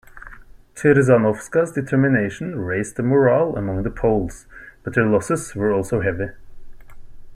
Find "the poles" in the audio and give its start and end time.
3.83-4.47